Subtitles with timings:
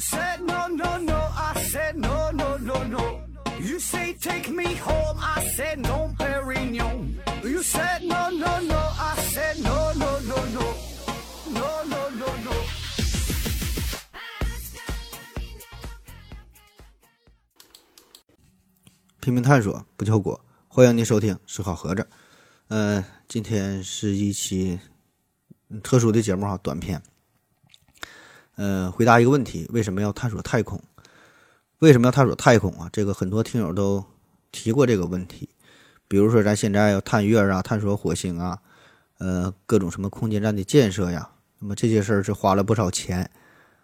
[0.00, 3.20] said no no no, I said no no no no.
[3.60, 7.16] You say take me home, I said no, Perignon.
[7.44, 10.74] You said no no no, I said no no no no,
[11.52, 12.52] no no no no.
[19.20, 20.40] 拼命探索，不求果。
[20.66, 22.02] 欢迎您收听《思考盒子》。
[22.68, 24.80] 呃，今天是一期
[25.82, 27.02] 特殊的节目哈，短片。
[28.60, 30.78] 呃，回答一个问题：为什么要探索太空？
[31.78, 32.90] 为什么要探索太空啊？
[32.92, 34.04] 这个很多听友都
[34.52, 35.48] 提过这个问题。
[36.06, 38.58] 比如说，咱现在要探月啊，探索火星啊，
[39.16, 43.30] 呃，各种什么空间站的建设呀，那么这些事儿是花了不少钱，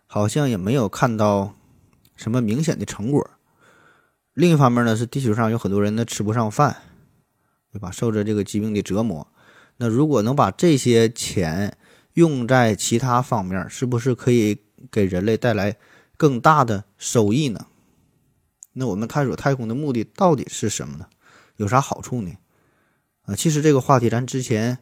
[0.07, 1.55] 好像也没有看到
[2.15, 3.31] 什么明显的成果。
[4.35, 6.77] 另一方面呢，是地球上有很多人呢吃不上饭，
[7.73, 7.91] 对吧？
[7.91, 9.27] 受着这个疾病的折磨。
[9.79, 11.79] 那如果能把这些钱
[12.13, 15.77] 用在其他方面，是不是可以给人类带来
[16.17, 17.67] 更大的收益呢？
[18.73, 21.07] 那我们探索太空的目的到底是什么呢？
[21.57, 22.37] 有啥好处呢？
[23.25, 24.79] 啊，其实这个话题咱之前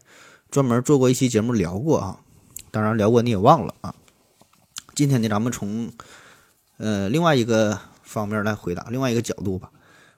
[0.50, 2.20] 专门做过一期节目聊过啊，
[2.70, 3.94] 当然聊过你也忘了啊。
[4.94, 5.92] 今天呢，咱们从
[6.76, 9.70] 呃另外一个方面来回答，另外一个角度吧。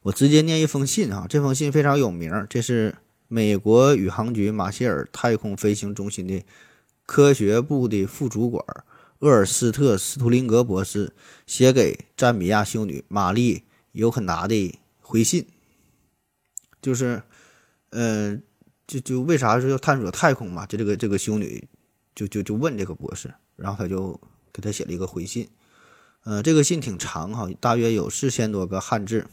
[0.03, 2.95] 我直接念一封信啊，这封信非常有名，这是
[3.29, 6.45] 美国宇航局马歇尔太空飞行中心的
[7.05, 8.65] 科学部的副主管
[9.21, 11.13] 厄尔斯特·斯图林格博士
[11.47, 13.59] 写给赞比亚修女玛丽·
[13.93, 15.47] 尤肯达的回信，
[16.83, 17.23] 就是，
[17.91, 18.39] 呃，
[18.87, 20.67] 就就为啥是要探索太空嘛？
[20.67, 21.67] 就这个这个修女
[22.15, 24.21] 就就就问这个博士，然后他就
[24.53, 25.49] 给他写了一个回信。
[26.25, 29.27] 呃，这个信挺长哈，大约有四千多个汉字，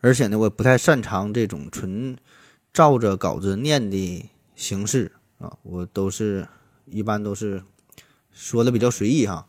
[0.00, 2.18] 而且呢，我不太擅长这种纯
[2.72, 6.46] 照着稿子念的形式啊，我都是
[6.86, 7.62] 一般都是
[8.34, 9.46] 说的比较随意哈，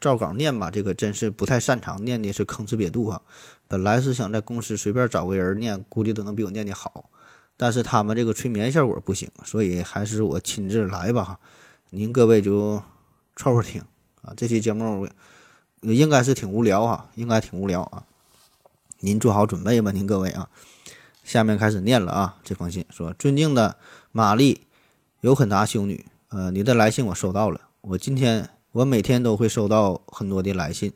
[0.00, 3.20] 照稿念吧，这个真是不太擅长，念的是吭哧瘪肚哈。
[3.66, 7.10] 本来是想在公司随便找个人念，估计都能比我念的好，
[7.56, 11.40] 但是他们这个催眠效果不行，所以还是我亲自来吧哈。
[11.90, 12.82] 您各位就
[13.34, 13.82] 凑合听。
[14.22, 15.08] 啊，这期节目
[15.80, 18.04] 应该是挺无聊哈，应该挺无聊啊。
[19.00, 20.48] 您做好准备吧，您各位啊。
[21.22, 23.76] 下面开始念了啊，这封信说：“尊敬的
[24.12, 24.66] 玛丽
[25.20, 27.60] 尤肯达修女，呃，你的来信我收到了。
[27.88, 30.92] 我今天我每天都会收到很多的来信，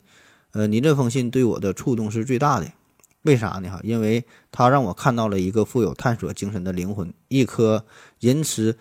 [0.50, 2.72] 呃，您这封信对我的触动是最大的。
[3.22, 3.70] 为啥呢？
[3.70, 7.84] 哈，因为它让我看到了一个富有探索精神的灵魂，一颗
[8.18, 8.76] 仁慈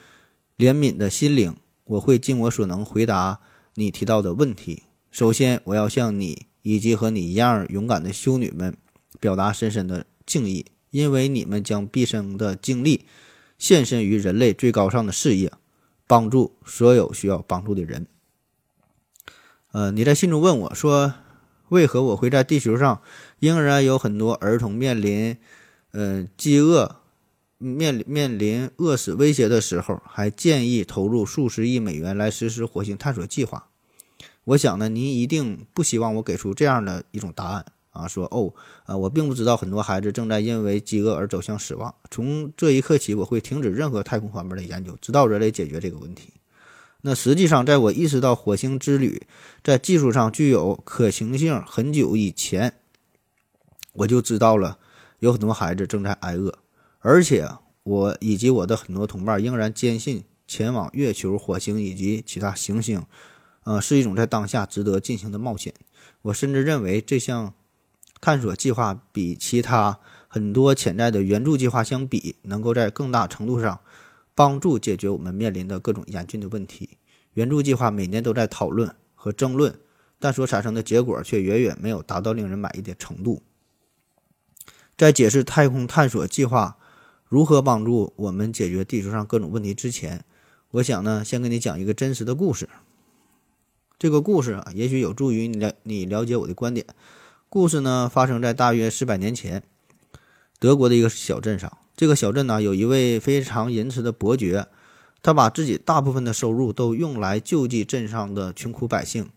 [0.58, 1.56] 怜悯的心灵。
[1.84, 3.42] 我会尽我所能回答。”
[3.75, 8.76] 你提到的问题，首先我要向你以及和你一样勇敢的修女们
[9.20, 13.06] 表达深深的敬意，因为你们将毕生的精力
[13.59, 15.52] 献身于人类最高尚的事业，
[16.09, 18.08] 帮助所有需要帮助的人。
[19.72, 21.14] 呃，你在信中问我说，
[21.68, 23.03] 为何我会在地球上
[23.38, 25.38] 仍然有很多儿童面临
[25.92, 26.96] 呃饥饿、
[27.59, 33.68] 面临面临饿死威胁的时候，还建议投入数十亿美元来实施火星探索计划？
[34.46, 38.53] 我想呢，您一定不希望我给出这样的一种答案啊，说哦，
[38.85, 41.94] 啊，我并不知道很多孩子正在因为饥饿而走向死亡。
[42.11, 46.33] 从这一刻起，我会停止任何太空方面的研究，直到人类解决这个问题。
[47.01, 49.22] 那实际上，在我意识到火星之旅
[49.63, 52.73] 在技术上具有可行性很久以前，
[53.94, 54.78] 我就知道了
[55.19, 56.53] 有很多孩子正在挨饿，
[56.99, 57.49] 而且
[57.83, 63.03] 我以及我的很多同伴仍然坚信前往月球、火星以及其他行星。
[63.63, 65.73] 呃，是一种在当下值得进行的冒险。
[66.23, 67.53] 我甚至认为这项
[68.22, 73.80] 探索计划比其他很多潜在的援助计划相比，能够在更大程度上
[74.35, 76.97] 帮助解决我们面临的各种严峻的问题。
[77.34, 79.79] 援助计划每年都在讨论和争论，
[80.19, 83.41] 但所产生的结果却远远没有达到令人满意的程度。
[84.97, 86.78] 在解释太空探索计划
[87.28, 90.26] 如何帮助我们解决地球上各种问题之前，
[90.72, 92.67] 我想呢，先给你讲一个真实的故事。
[93.97, 96.85] 这个故事啊，也许有助于你了你了解我的观点。
[97.51, 99.63] 故事呢，发生在大约四百年前，
[100.59, 101.79] 德国的一个小镇上。
[101.97, 104.67] 这个小镇呢，有一位非常仁慈的伯爵，
[105.23, 109.31] 他把自己大部分的收入都用来救济镇上的穷苦百姓。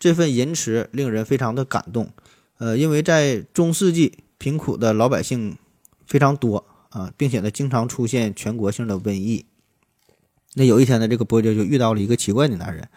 [0.00, 2.10] 这份仁慈令人非常的感动。
[2.58, 5.56] 呃，因为在中世纪，贫苦的老百姓
[6.08, 9.46] 非常多啊，并且呢，经常出现全国性的瘟疫。
[10.54, 12.88] 那有一天呢，这个伯爵就遇到了一个奇怪的男人。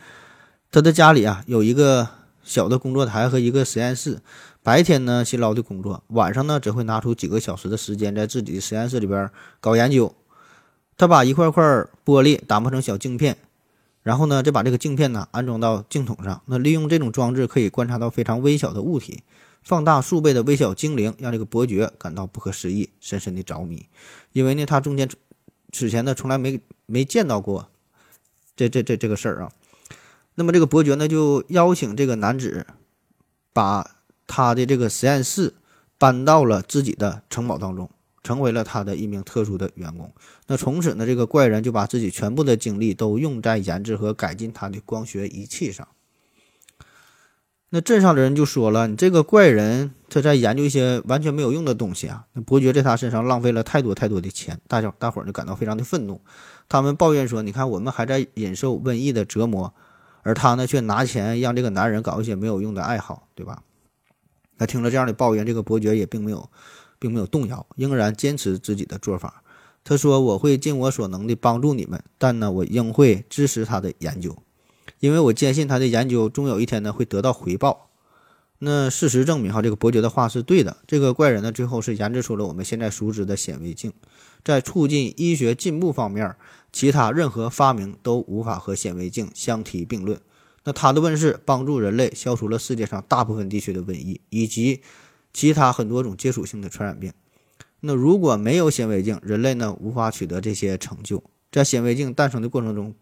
[0.71, 2.09] 他的家里啊有一个
[2.47, 4.21] 小的工作台和一个实验室，
[4.63, 9.29] 白天呢辛劳的工作，晚上呢只会拿出几个小时的时间在自己的实验室里边
[9.59, 10.15] 搞研究。
[10.97, 11.63] 他把一块块
[12.05, 13.37] 玻璃打磨成小镜片，
[14.01, 16.41] 然后呢，再把这个镜片呢安装到镜筒上。
[16.45, 19.21] 那利用这种装置可以观察到非常微小的物体，
[19.61, 23.85] 放大数倍的微小精灵，让这个伯爵感到不可思议，深深的着迷。
[24.31, 25.07] 因为呢，他中间
[25.71, 27.67] 此前呢从来没没见到过
[28.55, 29.51] 这这这这个事儿啊。
[30.37, 32.65] 那么这个伯爵呢就邀请这个男子
[33.51, 35.55] 把他的这个实验室
[35.97, 37.89] 搬到了自己的城堡当中。
[38.23, 40.11] 成为了他的一名特殊的员工。
[40.47, 45.87] 那从此呢，这个怪人就把自己全部的精力都用在研制和改进他的光学仪器上。
[47.69, 52.25] 那镇上的人就说了：“你这个怪人，他在研究一些完全没有用的东西啊！
[52.33, 56.19] 那伯爵在他身上浪费了太多太多的钱。”大家大伙儿就感到非常的愤怒，
[56.67, 59.73] 他们抱怨说：“你看，我们还在忍受瘟疫的折磨，
[60.27, 63.63] 而他呢，却拿钱让这个男人搞一些没有用的爱好，对吧？”
[64.59, 66.49] 那听了这样的抱怨，这个伯爵也并没有。
[66.99, 69.43] 并没有动摇，仍然坚持自己的做法。
[69.83, 74.35] 他说：“我会尽我所能的帮助你们，但呢，我仍会支持他的研究，
[74.99, 77.91] 因为我坚信他的研究终有一天呢会得到回报。”
[78.57, 80.77] 那事实证明，哈，这个伯爵的话是对的。
[80.87, 83.93] 这个怪人呢，最后是研制出了我们现在熟知的显微镜。
[84.43, 86.35] 在促进医学进步方面，
[86.77, 90.19] 其他任何发明都无法和显微镜相提并论。
[90.65, 94.81] 那他的问世帮助人类消除了世界上大部分地区的瘟疫，以及。
[95.33, 97.13] 其他很多种接触性的传染病，
[97.81, 101.23] 那如果没有显微镜，人类呢无法取得这些成就。
[101.51, 102.95] 在显微镜诞生的过程中，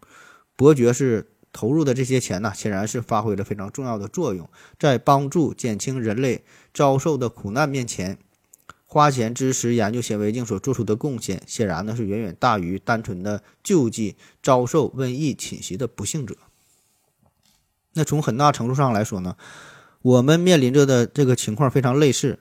[0.54, 6.44] 伯爵是投入的这些钱呢，显然是发挥了非常重要的作用，在帮助减轻人类
[6.74, 8.18] 遭受的苦难面前，
[8.86, 16.36] 花钱支持研究显微镜所做出的贡献，显然呢是远远大于单纯的救济遭受瘟疫侵袭的不幸者。
[17.94, 19.36] 那从很大程度上来说呢？
[20.02, 22.38] 我们面临着的这个情况非常类似，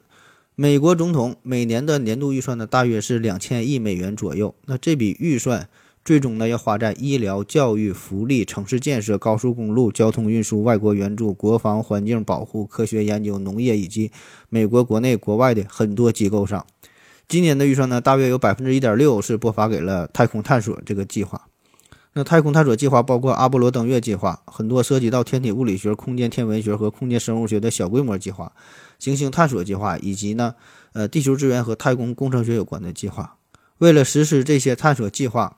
[0.53, 4.53] 美国总统每年的年度预算呢，大约是两千亿美元左右。
[4.65, 5.67] 那这笔预算
[6.05, 14.11] 最终呢，要花在医疗、教育、福利、城市建设、高速公路、交通运输、外国援助、国防、环境保护、科学研究、农业以及
[14.47, 16.63] 美国国内国外的很多机构上。
[17.27, 21.47] 今年的预算呢，大约有百分之一点六是拨发给了太空探索这个计划。
[22.13, 28.53] 那太空探索计划包括阿波罗登月计划，很多涉及到天体物理学、空间天文学和空间生物学的小规模计划，
[28.99, 30.53] 行星探索计划，以及呢，
[30.93, 33.37] 呃，地球资源和太空工程学有关的计划。
[33.79, 35.57] 为了实施这些探索计划，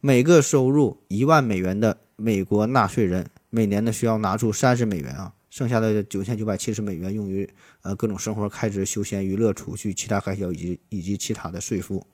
[0.00, 7.48] 每个收入一万美元的美国纳税人每年呢需要拿出三十美元啊，剩下的九千九百七十美元用于
[7.82, 12.06] 呃各种生活开支、休闲娱乐、储蓄、其他开销以及以及其他的税负。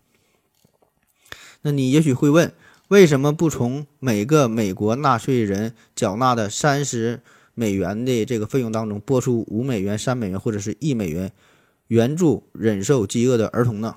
[1.63, 2.53] 那你也许会问？
[2.89, 7.23] 为什么不从每个美国纳税人缴纳的三十
[7.55, 11.33] 美元的这个费用当中拨出五美元、三美元或者是一美元
[11.87, 13.97] 援助忍受饥饿的儿童呢？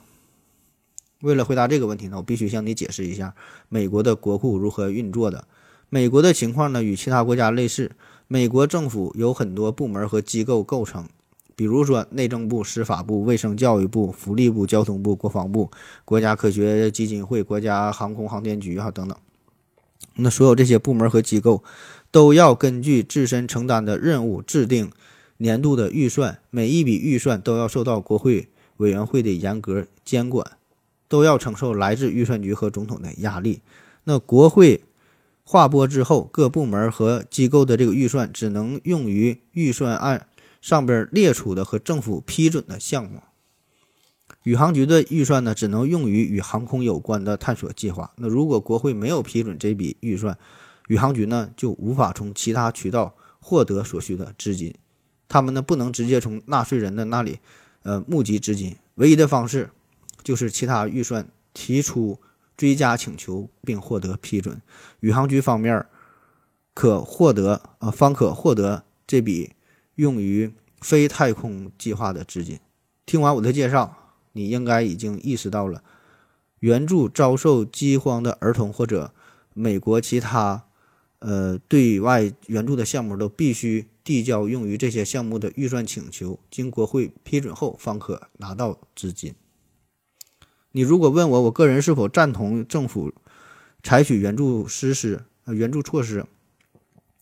[1.26, 3.34] 为了回答这个问题呢，我必须向你解释一下
[3.68, 5.48] 美国的国库如何运作的。
[5.90, 7.92] 美国的情况呢，与其他国家类似，
[8.28, 11.08] 美国政府有很多部门和机构构成。
[11.56, 15.72] 比如说，内政部、司法部、卫生教育部、福利部、交通部、国防部、
[16.04, 19.18] 国家科学基金会、国家航空航天局哈等等。
[20.18, 21.64] 那所有这些部门和机构
[22.12, 24.92] 都要根据自身承担的任务制定
[25.38, 30.46] 年度的预算，每一笔预算都要受到国会委员会的严格监管，
[31.16, 33.62] 都要承受来自预算局和总统的压力。
[34.04, 34.84] 那国会
[35.46, 40.28] 划拨之后，各部门和机构的这个预算只能用于预算案。
[40.62, 43.22] 上边列出的和政府批准的项目，
[44.42, 48.12] 宇航局的预算呢，只能用于与航空有关的探索计划。
[48.18, 50.36] 那如果国会没有批准这笔预算，
[50.88, 54.74] 宇航局呢就无法从其他渠道获得所需的资金。
[55.28, 57.38] 他们呢不能直接从纳税人的那里，
[57.84, 58.76] 呃募集资金。
[58.96, 59.70] 唯一的方式
[60.26, 62.20] 就是其他预算提出
[62.58, 64.62] 追加请求并获得批准，
[65.00, 65.86] 宇航局方面
[66.74, 69.54] 可获得呃方可获得这笔。
[69.96, 72.60] 用于非太空计划的资金。
[73.06, 75.82] 听完我的介绍，你应该已经意识到了，
[76.60, 79.14] 援助遭受饥荒的儿童或者
[79.54, 80.66] 美国其他
[81.20, 89.34] 呃对外援助的项目都必须递交用于这些项目的预算请求，经国会批准后方可拿到资金。
[90.76, 93.14] 你如果问我，我个人是否赞同政府
[93.82, 96.26] 采取援助实施呃援助措施？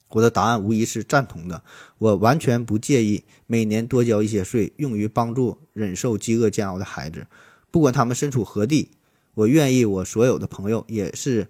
[0.10, 1.62] 我的答案无疑是赞同的。
[2.00, 7.27] 我完全不介意每年多交一些税，用于帮助忍受饥饿煎熬的孩子，
[7.69, 8.89] 不管他们身处何地。
[9.36, 11.48] 我愿意，我所有的朋友也是，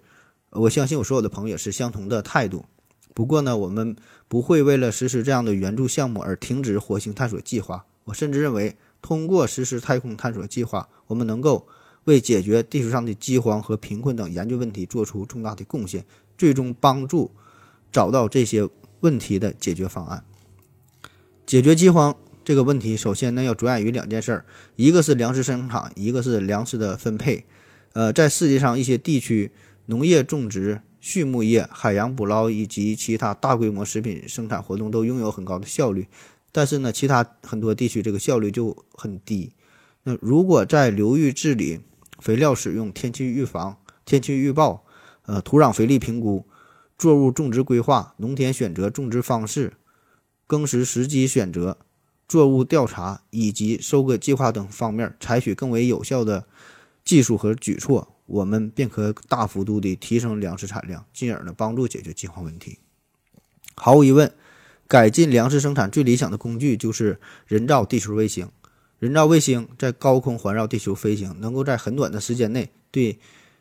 [0.50, 2.66] 我相信我所有的朋友也是相同的态度。
[3.14, 3.96] 不过呢，我们
[4.28, 7.86] 不会为了实施这样的援助项目而停止火星探索计划。
[8.04, 11.66] 我甚至认为，通过实施太空探索计划，我们能够
[12.04, 16.04] 为解决地球上的饥荒和贫困等研究问题做出重大的贡献，
[16.36, 17.30] 最终帮助。
[17.92, 18.68] 找到这些
[19.02, 20.24] 问题的解决方案。
[21.46, 24.44] 解决饥荒这个问题，首先呢要着眼于两件事儿，
[24.74, 27.44] 一个是粮食生产，一个是粮食的分配。
[27.92, 29.52] 呃，在世界上一些地区，
[29.86, 36.08] 农业种植、畜牧业、海洋捕捞以及其他大规模食品生产活动都拥有很高的效率，
[36.50, 39.52] 但是呢，其他很多地区这个效率就很低。
[40.02, 41.78] 那如果在流域治理、
[42.24, 43.76] 肥料使用、天气预防、
[44.06, 44.86] 天气预报、
[45.26, 46.46] 呃土壤肥力评估、
[46.96, 49.74] 作物种植规划、农田选择种植方式、
[50.46, 51.76] 耕时时机选择、
[52.26, 56.46] 作物调查以及收割计划等方面采取更为有效的
[57.04, 62.78] 技术和举措，我们便可大幅度地提升粮食产量，进而呢帮助解决饥荒问题。
[63.74, 64.32] 毫无疑问，
[64.88, 68.48] 改进粮食生产最理想的工具就是人造地球卫星。
[68.98, 73.18] 人造卫星在高空环绕地球飞行，能够在很短的时间内对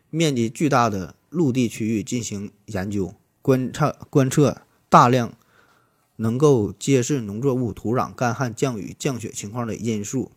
[0.10, 5.34] 面积巨大的陆地区域进行研究、观察、观测大量
[6.18, 10.32] 能够揭示农作物土壤干旱、降雨、降雪情况的因素，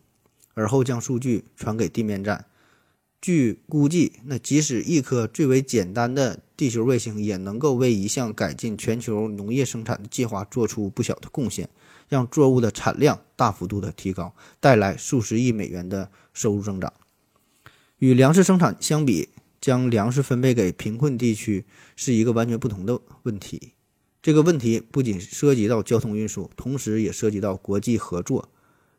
[0.55, 2.47] 而后将数据传给地面站。
[3.21, 11.69] 据估计，那即使一颗最为简单的地球卫星，也能够为一项改进全球农业生产的计划做出不小的贡献。
[12.09, 16.93] 让作物的产量大幅度的提高，带来数十亿美元的收入增长。
[17.99, 19.29] 与粮食生产相比，
[19.61, 21.65] 将粮食分配给贫困地区
[21.97, 23.73] 是一个完全不同的问题。
[24.23, 28.49] 这个问题不仅涉及到交通运输，同时也涉及到国际合作。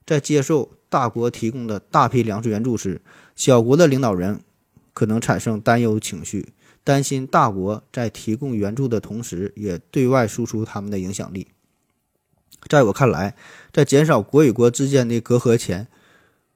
[0.06, 3.02] 在接受大国提供的大批粮食援助时，
[3.36, 4.40] 小国的领导人
[4.94, 11.48] 可能产生担忧情绪，担心大国在提供援助的同时，也对外输出他们的影响力。
[12.68, 13.36] 在我看来，
[13.72, 15.88] 在减少国与国之间的隔阂前，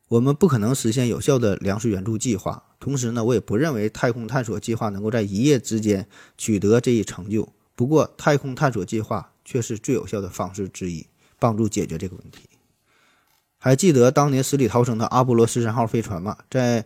[0.09, 2.63] 我们不可能实现有效的粮食援助计划。
[2.79, 6.07] 同时呢，我也不认为太空探索计划能够在一夜之间
[6.37, 7.47] 取得这一成就。
[7.75, 11.05] 不过，太空探索计划却是最有效的方式之一，
[11.39, 12.49] 帮助解决这个问题。
[13.57, 16.37] 还记得当年死里逃生的阿波罗十三号飞船吗？
[16.49, 16.85] 在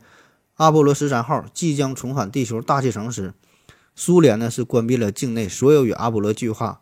[0.55, 3.33] 阿波罗十三号即将重返地球大气层时，
[3.95, 6.81] 苏联呢是关闭了境内所有与阿波罗计划。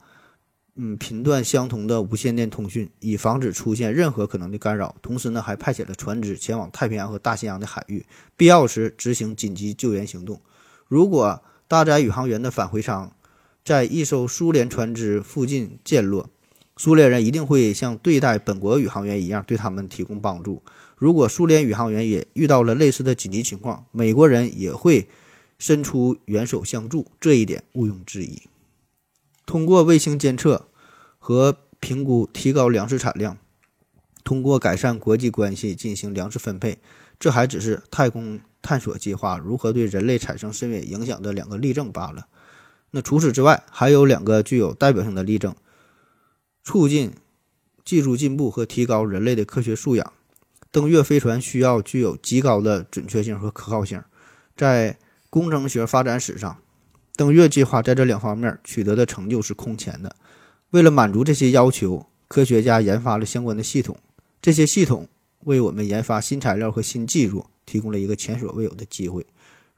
[0.75, 4.95] 嗯，频段相同的无线电通讯，以防止出现任何可能的干扰。
[5.03, 8.03] 同时呢，还派遣了船只前往太平洋和大西洋的海域，
[8.35, 10.41] 必要时执行紧急救援行动。
[10.87, 13.11] 如果搭载宇航员的返回舱
[13.63, 16.27] 在一艘苏联船只附近溅落，
[16.75, 20.63] 苏联人一定会像对待本国宇航员一样对他们提供帮助。
[20.97, 25.07] 如果苏联宇航员也遇到了类似的紧急情况，美国人也会
[25.59, 28.41] 伸出援手相助，这一点毋庸置疑。
[29.45, 30.67] 通过卫星监测
[31.19, 33.37] 和评估提高粮食产量，
[34.23, 36.79] 通过改善国际关系进行粮食分配，
[37.19, 42.27] 这还只是太空探索计划如何对人类产生深远影响的两个例证罢了。
[42.91, 45.53] 那除此之外，还有两个具有代表性的例证：
[46.63, 47.13] 促进
[47.83, 50.13] 技术进步和提高人类的科学素养。
[50.71, 54.01] 登月飞船需要具有极高的准确性和可靠性，
[54.55, 54.97] 在
[55.29, 56.57] 工程学发展史上。
[57.15, 60.15] 登月计划在这两方面取得的成就是空前的。
[60.71, 63.97] 为了满足这些要求，科学家研发了相关的系统。
[64.41, 65.07] 这些系统
[65.41, 69.25] 为我们研发新材料和新技术提供了一个前所未有的机会，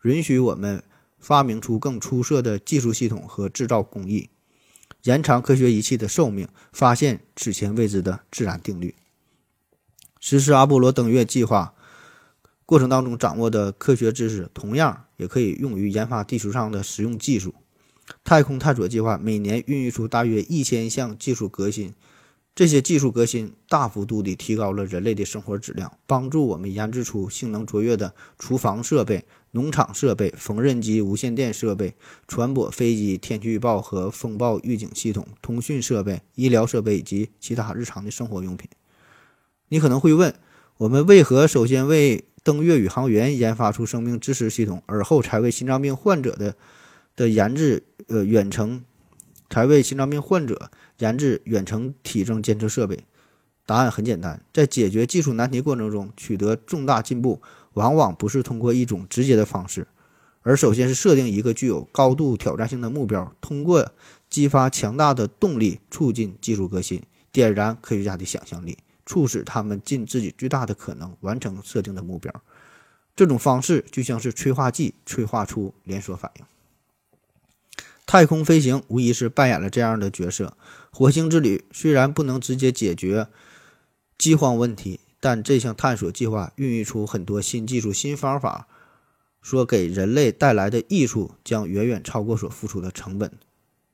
[0.04, 0.82] 允许我们
[1.20, 4.30] 发明出更出色的技术系统和制造工艺，
[5.04, 8.96] 延长科学仪器的寿命，发现此前未知的自然定律。
[10.20, 11.75] 实施阿波罗登月计划。
[12.66, 17.54] 过程当中掌握的科学知识，同样也可以用于研发地球上的实用技术。
[18.24, 21.94] 太空探索计划每年孕育出大约一千项技术革新，
[22.56, 31.96] 这些技术革新大幅度地提高了人类的生活质量，帮助我们研制出性能卓越的厨房设备、农场设备、缝纫机、无线电设备、
[32.28, 38.70] 船舶、飞机、天气预报和风暴预警系统、通讯设备、医疗设备以及其他日常的生活用品。
[39.70, 40.34] 你可能会问，
[40.78, 46.56] 我们为何首先为登月宇航员研发出生命支持系统，而后才为心脏病患者的
[47.16, 48.84] 的研制呃远程，
[49.50, 53.00] 才为心脏病患者研制远程体征监测设备。
[53.66, 57.42] 答案很简单，在解决技术难题过程中取得重大进步，
[57.74, 59.88] 往往不是通过一种直接的方式，
[60.44, 63.92] 而首先是设定一个具有高度挑战性的目标，通过
[64.30, 68.78] 激发强大的动力，促进技术革新，点燃科学家的想象力。
[69.06, 72.34] 促使他们尽自己最大的可能完成设定的目标，
[73.16, 76.46] 这种方式就像是催化剂，催化出连锁反应。
[78.06, 80.56] 太空飞行无疑是扮演了这样的角色。
[80.92, 83.28] 火星之旅虽然不能直接解决
[84.18, 88.68] 饥荒问题，但这项探索计划孕育出很多新技术、新方法，
[89.42, 93.32] 说给人类带来的益处将远远超过所付出的成本。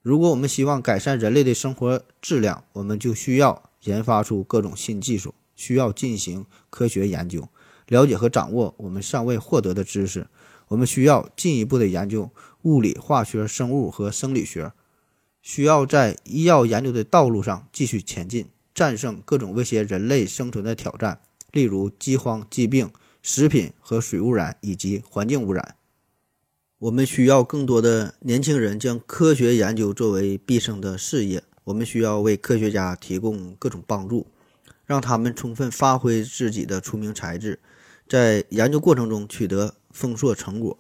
[0.02, 7.48] 如果我们希望改善人类的生活质量，我们就需要研发出各种新技术，需要进行科学研究，
[7.88, 10.28] 了解和掌握我们尚未获得的知识。
[10.70, 14.72] 我们需要进一步的研究物理、化学、生物和生理学，
[15.42, 21.20] 需要在医药研究的道路上继续前进，战胜各种威胁人类生存的挑战，
[21.52, 22.90] 例如饥荒、疾病、
[23.22, 25.76] 食品和水污染以及环境污染。
[26.80, 31.44] 我们需要更多的年轻人将科学研究作为毕生的事业。
[31.64, 34.28] 我们需要为科学家提供各种帮助，
[34.86, 37.60] 让他们充分发挥自己的出名才智，
[38.08, 40.78] 在研究过程中取得丰硕成果。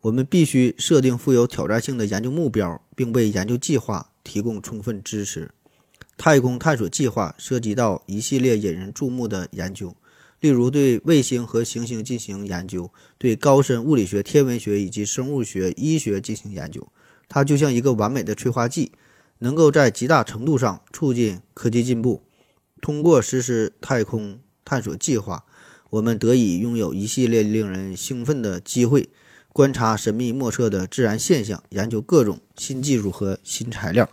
[0.00, 5.50] 我们必须设定富有挑战性的研究目标，并为研究计划提供充分支持。
[6.16, 9.96] 太空探索计划涉及到一系列引人注目的研究。
[10.40, 16.86] 例如，对卫星和行星进行研究，对高深物理学、天文学以及生物学、医学进行研究，
[17.28, 18.92] 它就像一个完美的催化剂，
[19.44, 22.22] 能够在极大程度上促进科技进步。
[22.80, 25.44] 通过实施太空探索计划，
[25.90, 29.10] 我们得以拥有一系列令人兴奋的机会，
[29.52, 34.08] 观察神秘莫测的自然现象，研究各种新技术和新材料。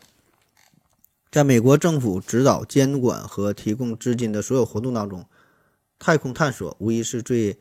[1.32, 5.26] 在美国政府指导、监管和提供资金的所有活动当中。
[5.98, 7.58] 太空探索无疑是最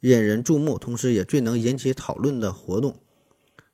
[0.00, 2.96] 引人注目，同时也最能引起讨论的活动。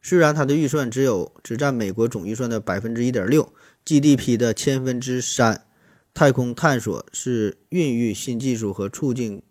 [0.06, 3.50] 虽然它的预算只有只占美国总预算的百分之一点六
[3.86, 5.64] ，GDP 的千分之三，
[6.12, 9.42] 太空探索是孕育新技术和促进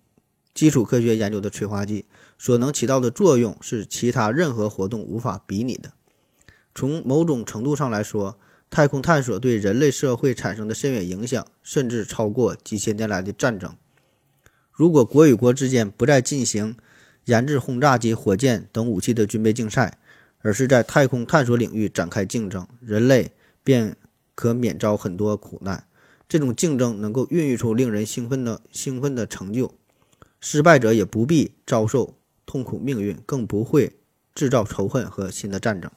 [0.53, 2.05] 基础科学研究的催化剂，
[2.37, 5.91] 所能起到的作用是其他任何活动无法比拟的。
[6.75, 8.37] 从某种程度上来说，
[8.69, 13.75] 太空探索对人类社会产生的深远影响，甚至超过几千年来的战争。
[14.71, 16.75] 如果国与国之间不再进行
[17.25, 19.97] 研制轰炸机、火箭等武器的军备竞赛，
[20.43, 23.31] 而是在太空探索领域展开竞争，人类
[23.63, 23.97] 便
[24.35, 25.87] 可免遭很多苦难。
[26.29, 29.73] 这种竞争能够孕育出令人兴奋的兴奋的成就，
[30.39, 32.13] 失败者也不必遭受
[32.45, 33.93] 痛苦命运，更不会
[34.35, 35.89] 制造仇恨和新的战争。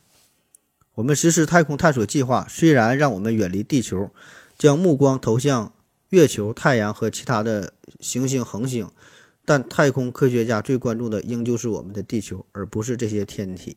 [0.94, 4.10] 我们实施太空探索计划，虽然让我们远离地球，
[4.56, 5.74] 将目光投向。
[6.10, 8.88] 月球、太阳和其他的行星、恒星，
[9.44, 13.76] 但太空科学家最关注的仍旧是我们的地球，而不是这些天体。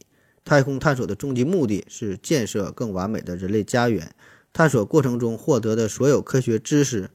[0.49, 4.15] 太空探索的终极目的是建设更完美的人类家园。
[4.51, 7.11] 探索过程中获得的所有科学知识，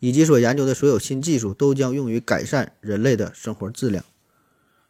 [0.00, 4.04] 以及所研究的所有新技术，都将用于改善人类的生活质量。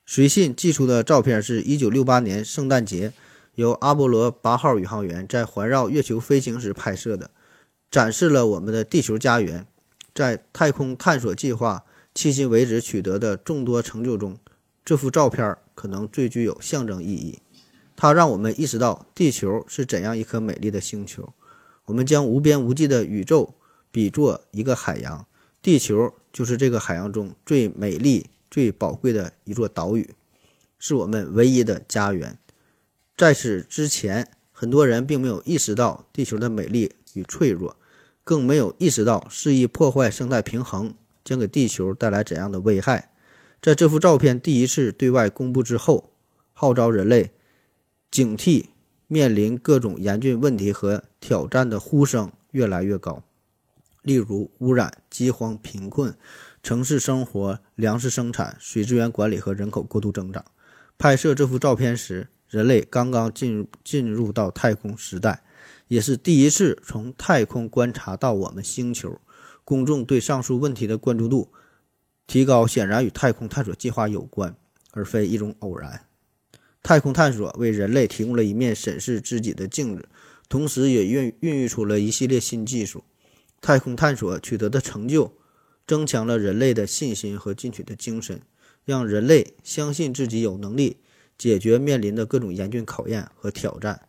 [0.07, 3.13] 随信寄出的照片是一九六八年圣诞节，
[3.57, 7.31] 由阿波罗八号宇航员在环绕月球飞行时拍摄的。
[7.91, 9.67] 展示了我们的地球家园
[10.15, 14.39] 在太空探索计划迄今为止取得的众多成就中，
[14.83, 17.41] 这幅照片可能最具有象征意义。
[17.97, 21.33] 它让我们意识到地球是怎样一颗美丽的星球。
[21.87, 23.55] 我们将无边无际的宇宙
[23.91, 25.27] 比作一个海洋，
[25.63, 30.15] 地球就是这个海洋中最美丽、最宝贵的一座岛屿，
[30.79, 32.39] 是我们唯一的家园。
[33.17, 37.77] 在此之前，很多人并没有意识到地球的美丽与脆弱。
[38.27, 43.11] 更没有意识到肆意破坏生态平衡将给地球带来怎样的危害。
[43.61, 46.11] 在这幅照片第一次对外公布之后，
[46.55, 47.33] 号召人类
[48.15, 48.67] 警惕
[49.09, 53.25] 面临各种严峻问题和挑战的呼声越来越高，
[54.03, 56.17] 例如污染、饥荒、贫困、
[56.63, 60.45] 城市生活、粮食生产、水资源管理和人口过度增长。
[60.97, 65.43] 拍摄这幅照片时，人类刚刚进入进入到太空时代。
[65.89, 69.21] 也是第一次从太空观察到我们星球，
[69.65, 71.51] 公众对上述问题的关注度
[72.29, 74.55] 提高，显然与太空探索计划有关，
[74.93, 76.07] 而非一种偶然。
[76.85, 80.07] 太空探索为人类提供了一面审视自己的镜子，
[80.51, 83.03] 同时也孕孕育出了一系列新技术。
[83.63, 85.33] 太空探索取得的成就，
[85.87, 88.43] 增强了人类的信心和进取的精神，
[88.85, 90.99] 让人类相信自己有能力
[91.39, 94.03] 解决面临的各种严峻考验和挑战。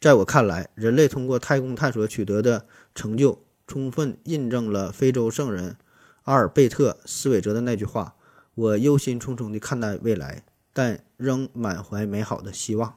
[0.00, 5.76] 在我看来，人类通过太空探索取得的成就，充分印证了非洲圣人
[6.24, 8.16] 阿尔贝特·斯韦泽的那句话
[8.56, 12.96] ：“我忧心忡忡地看待未来，但仍满怀美好的希望。”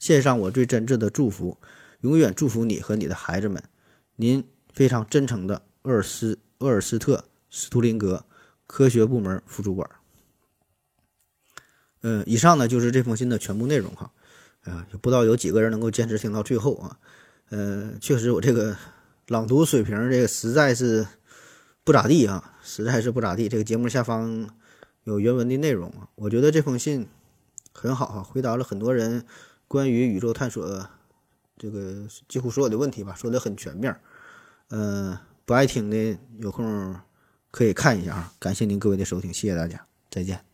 [0.00, 1.56] 献上我最真挚的祝福，
[2.00, 3.62] 永远祝福你和你的孩子们。
[4.16, 7.16] 您非常真诚的厄尔斯厄尔斯特·
[7.48, 8.24] 斯图林格，
[8.66, 9.88] 科学部门副主管。
[12.02, 14.12] 嗯，以上呢就是这封信的全部内容哈。
[14.64, 16.98] 啊，不知道有几个人能够坚持听到最后啊？
[17.50, 18.76] 呃，确实我这个
[19.28, 21.06] 朗读水平，这个实在是
[21.84, 23.48] 不咋地啊，实在是不咋地。
[23.48, 24.50] 这个节目下方
[25.04, 27.06] 有原文的内容啊，我觉得这封信
[27.76, 29.24] 很好哈，回答了很多人
[29.68, 30.88] 关于宇宙探索
[31.58, 33.94] 这个几乎所有的问题吧，说的很全面。
[34.68, 36.96] 呃，不爱听的有空
[37.50, 38.32] 可以看一下啊。
[38.38, 40.45] 感谢您各位的收听，谢谢大家，再见。